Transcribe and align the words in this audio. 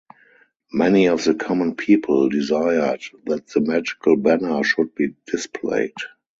Many 0.73 1.09
of 1.09 1.23
the 1.25 1.35
common 1.35 1.75
people 1.75 2.27
desired 2.27 3.03
that 3.27 3.45
the 3.45 3.61
magical 3.61 4.17
banner 4.17 4.63
should 4.63 4.95
be 4.95 5.13
displayed. 5.27 5.93